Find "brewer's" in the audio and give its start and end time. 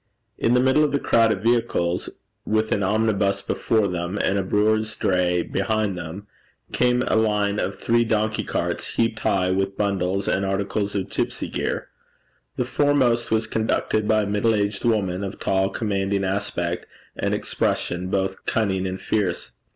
4.41-4.95